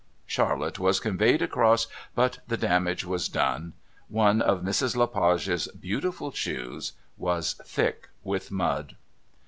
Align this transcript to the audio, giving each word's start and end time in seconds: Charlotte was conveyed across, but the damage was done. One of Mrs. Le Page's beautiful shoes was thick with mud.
Charlotte 0.25 0.79
was 0.79 0.99
conveyed 0.99 1.43
across, 1.43 1.85
but 2.15 2.39
the 2.47 2.57
damage 2.57 3.05
was 3.05 3.29
done. 3.29 3.73
One 4.07 4.41
of 4.41 4.63
Mrs. 4.63 4.95
Le 4.95 5.05
Page's 5.07 5.67
beautiful 5.79 6.31
shoes 6.31 6.93
was 7.19 7.53
thick 7.63 8.09
with 8.23 8.49
mud. 8.49 8.95